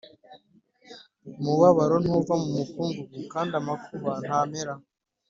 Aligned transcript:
Umubabaro 1.39 1.95
ntuva 2.03 2.33
mumukungugu, 2.41 3.15
kandiamakuba 3.31 4.11
ntamera 4.25 4.73